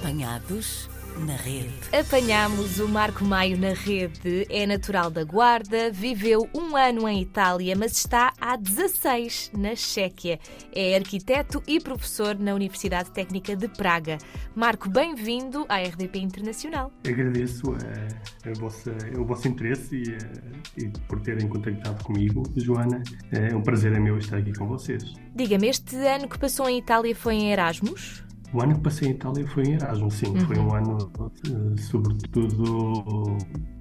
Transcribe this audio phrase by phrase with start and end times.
[0.00, 0.88] Apanhados
[1.26, 1.68] na rede.
[1.92, 4.46] Apanhamos o Marco Maio na rede.
[4.48, 10.40] É natural da Guarda, viveu um ano em Itália, mas está há 16 na Chequia.
[10.74, 14.16] É arquiteto e professor na Universidade Técnica de Praga.
[14.56, 16.90] Marco, bem-vindo à RDP Internacional.
[17.06, 19.96] Agradeço uh, a vossa, o vosso interesse
[20.76, 23.02] e, e, por terem contactado comigo, Joana.
[23.30, 25.12] É um prazer é meu estar aqui com vocês.
[25.34, 28.29] Diga-me, este ano que passou em Itália foi em Erasmus?
[28.52, 30.26] O ano que passei em Itália foi em Erasmus, sim.
[30.26, 30.40] Uhum.
[30.40, 33.36] Foi um ano, uh, sobretudo,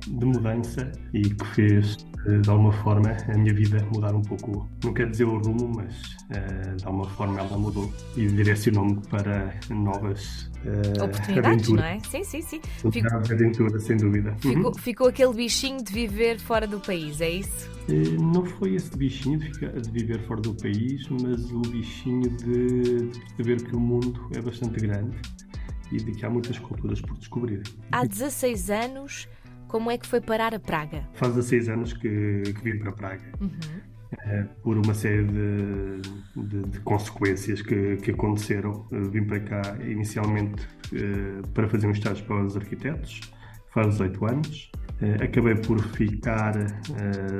[0.07, 4.69] de mudança e que fez, de alguma forma, a minha vida mudar um pouco.
[4.83, 5.95] Não quer dizer o rumo, mas
[6.29, 11.81] uh, de alguma forma ela mudou e direcionou-me para novas Uh, Oportunidades, aventura.
[11.81, 11.99] não é?
[12.01, 12.61] Sim, sim, sim.
[12.91, 14.35] Ficou, aventura, sem dúvida.
[14.39, 14.73] Ficou, uhum.
[14.73, 17.69] ficou aquele bichinho de viver fora do país, é isso?
[17.87, 22.29] Uh, não foi esse bichinho de, ficar, de, viver fora do país, mas o bichinho
[22.37, 25.15] de, de saber que o mundo é bastante grande
[25.93, 27.63] e de que há muitas culturas por descobrir.
[27.91, 29.29] Há 16 anos,
[29.69, 31.07] como é que foi parar a Praga?
[31.13, 33.31] Faz 16 anos que, que vim para Praga.
[33.39, 33.49] Uhum.
[34.25, 36.01] Eh, por uma série de,
[36.35, 38.87] de, de consequências que, que, aconteceram.
[38.91, 43.21] vim para cá inicialmente uh, para fazer um estágio para os arquitetos,
[43.71, 44.71] faz 18 anos.
[45.01, 46.53] Uh, acabei por ficar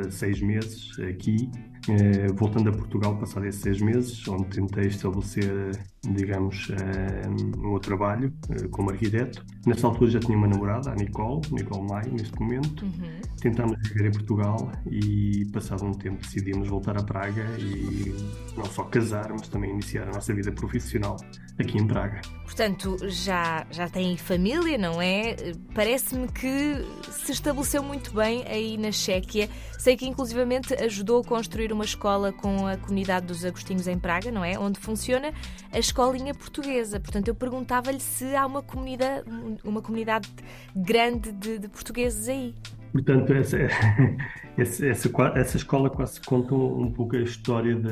[0.10, 1.50] seis meses aqui
[1.88, 5.72] eh, voltando a Portugal, passado esses seis meses, onde tentei estabelecer,
[6.04, 9.44] digamos, eh, um meu trabalho eh, como arquiteto.
[9.66, 12.86] Nessa altura já tinha uma namorada, a Nicole, Nicole Maio, neste momento.
[12.86, 13.22] Uhum.
[13.42, 18.14] Tentámos viver em Portugal e, passado um tempo, decidimos voltar a Praga e
[18.56, 21.18] não só casar, mas também iniciar a nossa vida profissional
[21.62, 22.22] aqui em Praga.
[22.44, 25.36] Portanto, já, já tem família, não é?
[25.74, 26.76] Parece-me que
[27.12, 29.48] se estabeleceu muito bem aí na Chequia.
[29.78, 33.98] Sei que, inclusivamente, ajudou a construir uma uma escola com a comunidade dos Agostinhos em
[33.98, 34.60] Praga, não é?
[34.60, 35.34] Onde funciona
[35.72, 37.00] a escolinha portuguesa.
[37.00, 39.24] Portanto, eu perguntava-lhe se há uma comunidade,
[39.64, 40.28] uma comunidade
[40.76, 42.54] grande de, de portugueses aí.
[42.92, 43.58] Portanto, essa,
[44.58, 47.92] essa, essa, escola quase conta um pouco a história da,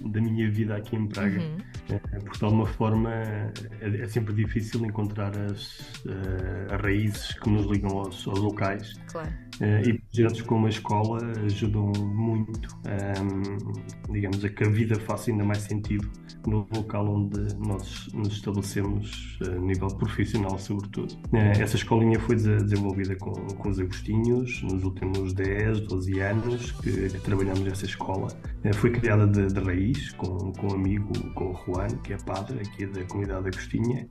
[0.00, 1.40] da minha vida aqui em Praga.
[1.40, 1.58] Uhum.
[1.90, 7.50] É, porque, de alguma forma, é, é, sempre difícil encontrar as, uh, as raízes que
[7.50, 8.94] nos ligam aos, aos locais.
[9.10, 9.30] Claro.
[9.60, 15.30] Uh, e projetos como a escola ajudam muito, um, digamos, a que a vida faça
[15.30, 16.10] ainda mais sentido
[16.46, 21.12] no local onde nós nos estabelecemos a nível profissional, sobretudo.
[21.30, 27.10] Uh, essa escolinha foi desenvolvida com, com os Agostinhos nos últimos 10, 12 anos que,
[27.10, 28.28] que trabalhamos nessa escola.
[28.64, 32.16] Uh, foi criada de, de, raiz com, com um amigo, com o Juan, que é
[32.16, 34.08] padre aqui da comunidade Agostinha.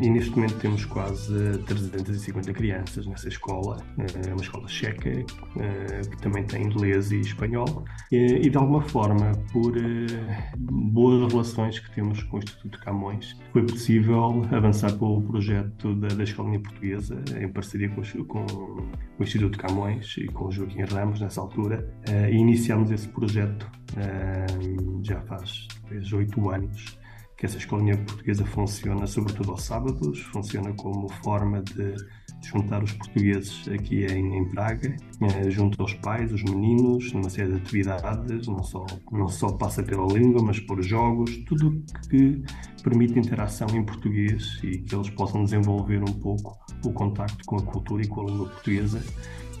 [0.00, 3.82] e neste momento temos quase 350 crianças nessa escola
[4.26, 9.32] é uma escola checa, eh, que também tem inglês e espanhol, e de alguma forma,
[9.52, 15.22] por eh, boas relações que temos com o Instituto Camões, foi possível avançar para o
[15.22, 18.46] projeto da, da Escolinha Portuguesa, em parceria com, com,
[19.18, 23.70] o Instituto Camões e com o Joaquim Ramos, nessa altura, eh, e iniciamos esse projeto
[25.02, 25.68] já faz
[26.12, 26.98] oito anos
[27.36, 31.94] que essa escolinha portuguesa funciona sobretudo aos sábados, funciona como forma de
[32.46, 37.52] juntar os portugueses aqui em, em Praga, eh, junto aos pais, os meninos, numa série
[37.52, 42.42] de atividades, não só, não só passa pela língua, mas por jogos, tudo que
[42.82, 47.62] permite interação em português e que eles possam desenvolver um pouco o contacto com a
[47.62, 49.02] cultura e com a língua portuguesa.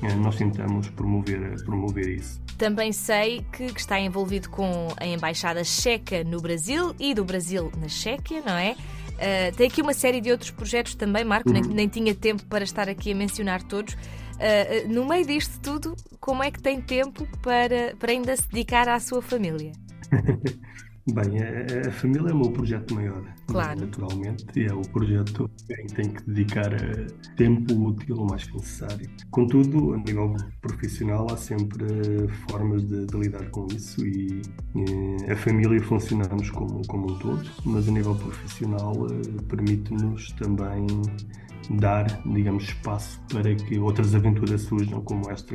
[0.02, 2.42] Eh, nós tentamos promover, promover isso.
[2.58, 7.72] Também sei que, que, está envolvido com a Embaixada Checa no Brasil e do Brasil
[7.76, 8.76] na Chequia, não é?
[9.14, 11.54] Uh, tem aqui uma série de outros projetos também, Marco, uhum.
[11.54, 13.94] nem, nem, tinha tempo para estar aqui a mencionar todos.
[13.94, 18.88] Uh, no meio disto tudo, como é que tem tempo para, para ainda se dedicar
[18.88, 19.72] à sua família?
[21.12, 23.78] Bem, a, a, família é o meu projeto maior, claro.
[23.78, 27.06] naturalmente, e é o projeto em que tenho que dedicar eh,
[27.36, 29.10] tempo útil o mais que necessário.
[29.30, 31.84] Contudo, a nível profissional, há sempre
[32.48, 34.40] formas de, de lidar com isso e,
[34.74, 40.86] e, a família funcionamos como, como um todo, mas a nível profissional eh, permite-nos também
[41.72, 45.54] dar, digamos, espaço para que outras aventuras surjam, como esta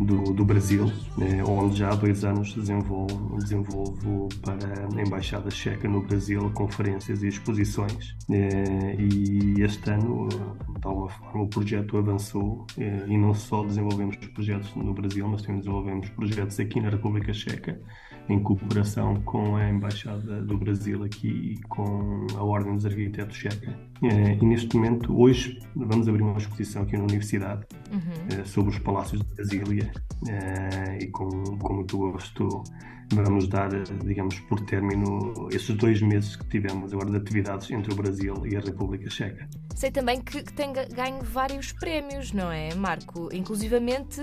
[0.00, 5.88] do, do Brasil, né, onde já há dois anos desenvolvo, desenvolvo para a Embaixada Checa
[5.88, 8.16] no Brasil conferências e exposições.
[8.28, 14.16] Né, e este ano, de alguma forma, o projeto avançou né, e não só desenvolvemos
[14.16, 17.80] projetos no Brasil, mas também desenvolvemos projetos aqui na República Checa
[18.28, 23.78] em cooperação com a Embaixada do Brasil aqui e com a Ordem dos Arquitetos Checa.
[24.02, 28.44] Eh, e neste momento, hoje, vamos abrir uma exposição aqui na Universidade uhum.
[28.44, 29.90] sobre os Palácios de Brasília
[30.28, 31.28] eh, e com,
[31.58, 32.64] com muito gosto
[33.12, 33.68] vamos dar,
[34.04, 38.56] digamos, por término esses dois meses que tivemos agora de atividades entre o Brasil e
[38.56, 39.48] a República Checa.
[39.74, 43.28] Sei também que, que tem ganho vários prémios, não é, Marco?
[43.32, 44.20] Inclusivamente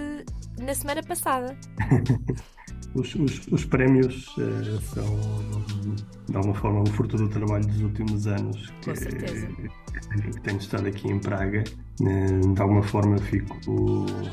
[0.59, 1.57] na semana passada.
[2.95, 5.06] Os, os, os, prémios uh, são,
[6.33, 8.74] de alguma forma, o fruto do trabalho dos últimos anos.
[8.81, 8.91] Que.
[8.94, 11.63] Que, tenho estado aqui em Praga
[12.00, 13.56] de alguma forma fico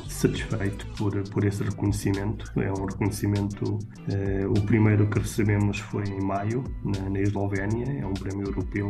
[0.07, 2.51] satisfeito por, por esse reconhecimento.
[2.59, 3.77] É um reconhecimento,
[4.09, 8.89] eh, o primeiro que recebemos foi em maio, na, na Eslovénia, é um prémio europeu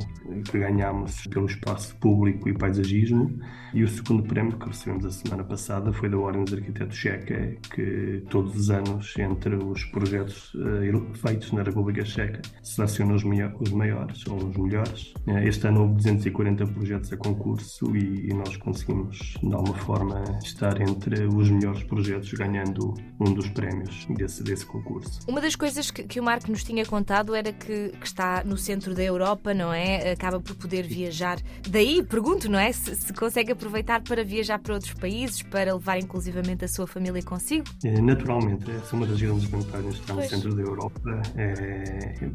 [0.50, 3.40] que ganhamos pelo espaço público e paisagismo.
[3.74, 7.58] E o segundo prémio que recebemos a semana passada foi da Ordem dos Arquitetos Checa,
[7.74, 13.72] que todos os anos, entre os projetos eh, feitos na República Checa, seleciona os, os
[13.72, 15.14] maiores ou os melhores.
[15.28, 20.24] Eh, este ano houve 240 projetos a concurso e, e nós conseguimos, de alguma forma,
[20.44, 25.20] estar entre os melhores projetos, ganhando um dos prémios desse, desse concurso.
[25.28, 28.58] Uma das coisas que, que o Marco nos tinha contado era que, que, está no
[28.58, 30.12] centro da Europa, não é?
[30.12, 31.40] Acaba por poder viajar.
[31.70, 32.72] Daí, pergunto, não é?
[32.72, 37.22] Se, se consegue aproveitar para viajar para outros países, para levar inclusivamente a sua família
[37.24, 37.66] consigo?
[37.84, 41.22] É, naturalmente, essa é uma das grandes vantagens de estar no centro da Europa.
[41.36, 42.30] É, é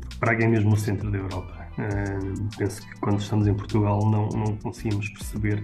[0.56, 1.66] mesmo o centro da Europa.
[1.78, 5.62] É, penso que quando estamos em Portugal não, não conseguimos perceber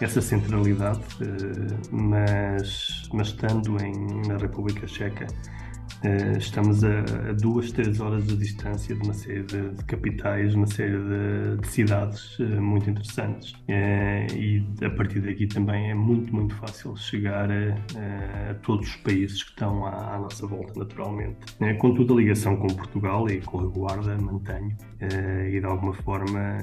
[0.00, 5.63] essa centralidade, eh, mas, mas estando em, na República Checa, Uh,
[6.38, 7.02] estamos a,
[7.40, 11.66] duas, três horas de distância de uma série de, de capitais, uma série de, de
[11.66, 13.52] cidades uh, muito interessantes.
[13.52, 18.96] Uh, e a partir daqui também é muito, muito fácil chegar a, a todos os
[18.96, 21.38] países que estão à, à nossa volta, naturalmente.
[21.78, 24.76] contudo, a ligação com Portugal e com a Guarda mantenho
[25.50, 26.58] e de alguma forma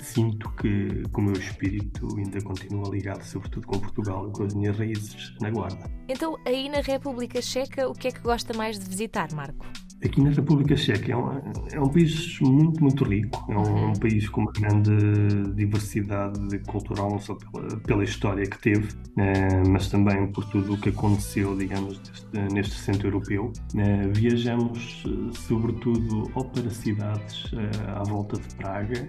[0.00, 4.54] sinto que, que o meu espírito ainda continua ligado, sobretudo com Portugal e com as
[4.54, 5.99] minhas raízes na Guarda.
[6.12, 9.64] Então, aí na República Checa, o que é que gosta mais de visitar, Marco?
[10.02, 11.28] Aqui na República Checa é um,
[11.72, 13.44] é um país muito, muito rico.
[13.52, 18.58] É um, um, país com uma grande diversidade cultural, não só pela, pela história que
[18.58, 18.88] teve,
[19.18, 23.52] eh, mas também por tudo o que aconteceu, digamos, deste, neste centro europeu.
[23.76, 27.50] Eh, viajamos, eh, sobretudo, ou para cidades
[27.94, 29.06] à volta de Praga,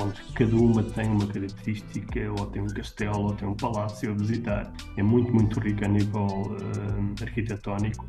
[0.00, 4.14] onde cada uma tem uma característica, ou tem um castelo, ou tem um palácio a
[4.14, 4.72] visitar.
[4.96, 6.56] É muito, muito rico a nível
[7.20, 8.06] arquitetónico.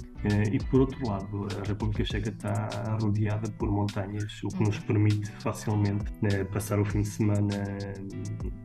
[0.52, 5.30] E por outro lado, a República Checa está rodeada por montanhas, o que nos permite
[5.40, 7.64] facilmente né, passar o fim de semana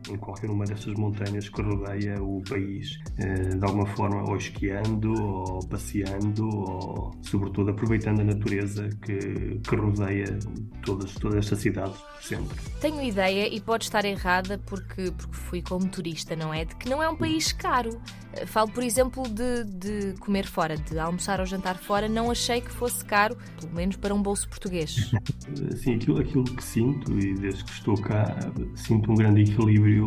[0.09, 5.13] em qualquer uma dessas montanhas que rodeia o país, eh, de alguma forma, ou esquiando,
[5.21, 10.39] ou passeando, ou sobretudo aproveitando a natureza que, que rodeia
[10.83, 12.57] todas, toda esta cidade sempre.
[12.79, 16.65] Tenho ideia, e pode estar errada porque, porque fui como turista, não é?
[16.65, 18.01] De que não é um país caro.
[18.45, 22.71] Falo, por exemplo, de, de comer fora, de almoçar ou jantar fora, não achei que
[22.71, 25.11] fosse caro, pelo menos para um bolso português.
[25.75, 28.37] Sim, aquilo, aquilo que sinto, e desde que estou cá,
[28.75, 30.05] sinto um grande equilíbrio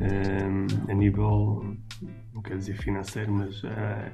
[0.00, 1.76] um, ehm, a nível,
[2.32, 3.68] não quero dizer financeiro, mas uh,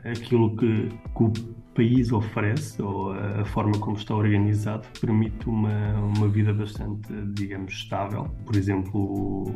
[0.05, 1.33] aquilo que, que, o
[1.75, 8.25] país oferece, ou a forma como está organizado, permite uma, uma vida bastante, digamos, estável.
[8.45, 9.55] Por exemplo,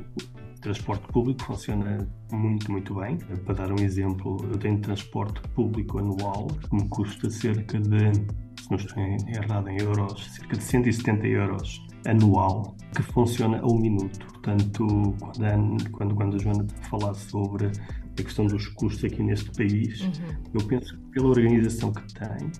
[0.64, 3.18] transporte público funciona muito, muito bem.
[3.44, 8.12] Para dar um exemplo, eu tenho transporte público anual que me custa cerca de,
[8.60, 13.78] se não estou errado em euros, cerca de 170 euros anual, que funciona a um
[13.78, 14.26] minuto.
[14.26, 14.86] Portanto,
[15.20, 20.12] quando, quando, quando a Joana falar sobre a questão dos custos aqui neste país, uhum.
[20.54, 22.50] eu penso que pela organização que tem,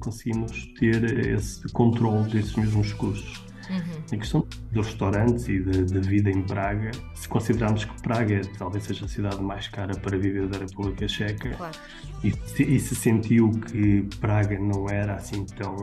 [0.00, 3.44] conseguimos ter esse controle desses mesmos custos.
[3.70, 4.02] Uhum.
[4.12, 4.46] A questão
[4.78, 9.42] dos restaurantes e da vida em Praga, se considerarmos que Praga talvez seja a cidade
[9.42, 11.76] mais cara para viver da República Checa, claro.
[12.22, 12.28] e,
[12.62, 15.76] e, se sentiu que Praga não era assim tão,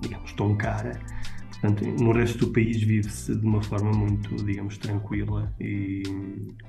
[0.00, 1.00] digamos, tão cara,
[1.60, 6.02] Portanto, no resto do país vive-se de uma forma muito, digamos, tranquila e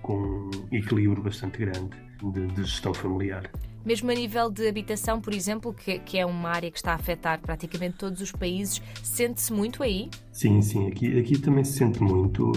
[0.01, 3.49] com um equilíbrio bastante grande de, de gestão familiar.
[3.85, 6.95] Mesmo a nível de habitação, por exemplo, que, que, é uma área que está a
[6.95, 10.09] afetar praticamente todos os países, sente-se muito aí?
[10.31, 12.51] Sim, sim, aqui, aqui também se sente muito,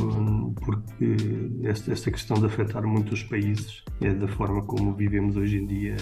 [0.64, 1.16] porque
[1.62, 5.96] esta, esta questão de afetar muitos países é da forma como vivemos hoje em dia,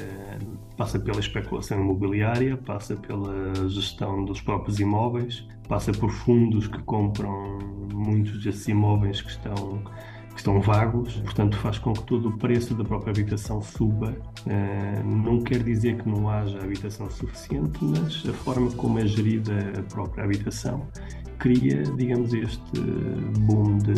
[0.80, 7.58] passa pela especulação imobiliária, passa pela gestão dos próprios imóveis, passa por fundos que compram
[7.92, 9.82] muitos desses imóveis que estão
[10.30, 14.16] que estão vagos, portanto faz com que todo o preço da própria habitação suba.
[14.46, 19.52] Uh, não quer dizer que não haja habitação suficiente, mas a forma como é gerida
[19.76, 20.88] a própria habitação
[21.38, 22.80] cria, digamos, este
[23.40, 23.94] boom de,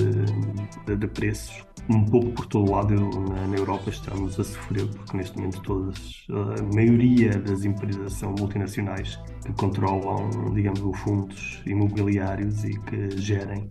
[0.86, 4.86] de, de preços um pouco por todo o lado na, na, Europa estamos a sofrer,
[4.88, 11.62] porque neste momento todas, a maioria das empresas são multinacionais que controlam, digamos, os fundos
[11.66, 13.68] imobiliários e que gerem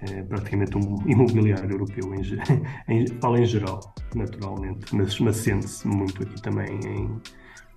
[0.00, 2.22] é, praticamente um imobiliário europeu, em,
[2.88, 3.80] em, fala em geral,
[4.14, 7.20] naturalmente, mas, mas sente-se muito aqui também em,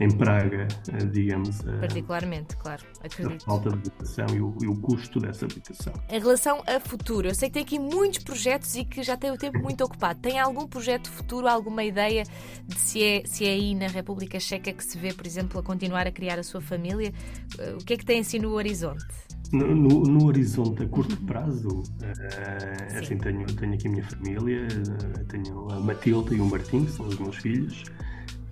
[0.02, 1.62] em Praga, eh, digamos.
[1.62, 3.44] Particularmente, claro, acredito.
[3.44, 5.94] A falta de habitação e o, e o, custo dessa habitação.
[6.10, 9.30] Em relação a futuro, eu sei que tem aqui muitos projetos e que já tem
[9.30, 10.20] o tempo muito ocupado.
[10.20, 12.24] Tem algum projeto futuro, alguma ideia
[12.66, 15.64] de se é, se é aí na República Checa que se vê, por exemplo, a
[15.64, 17.14] continuar a criar a sua família?
[17.60, 19.06] Eh, o que é que tem assim no horizonte?
[19.54, 24.66] No, no, no, horizonte a curto prazo, uh, assim, tenho, tenho aqui a minha família,
[24.66, 27.84] uh, tenho a Matilde e o Martim, que são os meus filhos.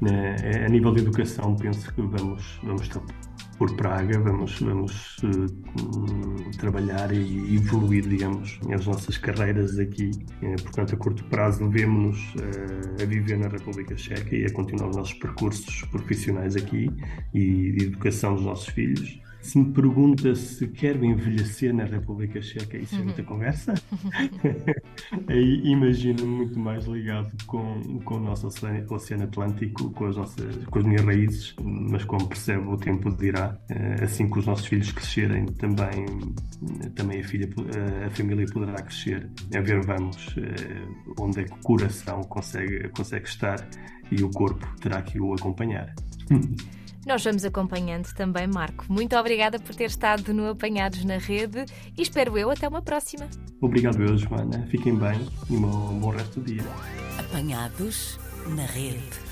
[0.02, 3.02] Uh, a nível de educação, penso que vamos, vamos estar
[3.58, 5.18] por Praga, vamos, vamos
[6.58, 10.12] trabalhar e evoluir, digamos, as nossas carreiras aqui.
[10.64, 12.36] portanto, a curto prazo, vemos-nos
[13.02, 16.90] a viver na República Checa e a continuar os nossos percursos profissionais aqui
[17.34, 19.20] e de educação dos nossos filhos.
[19.42, 23.74] Se me pergunta se quero envelhecer na República Checa, isso é muita conversa.
[25.28, 30.80] Aí imagino-me muito mais ligado com, com o nosso Oceano Atlântico, com as, nossas, com
[30.80, 33.58] as minhas raízes, mas como percebo, o tempo dirá.
[33.70, 36.06] Eh, assim que os nossos filhos crescerem, também,
[36.96, 37.50] também a, filha,
[38.06, 39.30] a família poderá crescer.
[39.56, 43.68] A ver, vamos, eh, onde é que o coração consegue, consegue estar
[44.12, 45.94] e o corpo terá que o acompanhar.
[47.06, 48.86] Nós vamos acompanhando também, Marco.
[48.90, 51.66] Muito obrigada por ter estado no Apanhados na Rede
[51.98, 53.28] e espero eu até uma próxima.
[53.62, 54.68] Obrigado eu, Joana.
[54.70, 56.64] Fiquem bem e um bom resto do dia.
[57.18, 59.29] Apanhados na Rede.